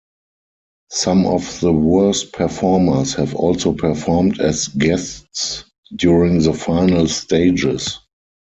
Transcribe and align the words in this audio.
Some 0.89 1.27
of 1.27 1.59
the 1.59 1.71
worst 1.71 2.31
performers 2.33 3.13
have 3.13 3.35
also 3.35 3.71
performed 3.71 4.39
as 4.39 4.67
guests 4.69 5.65
during 5.95 6.41
the 6.41 6.53
final 6.55 7.05
stages. 7.07 7.99